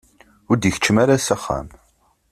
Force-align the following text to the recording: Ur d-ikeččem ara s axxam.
Ur 0.49 0.57
d-ikeččem 0.57 0.97
ara 1.03 1.23
s 1.25 1.27
axxam. 1.35 1.67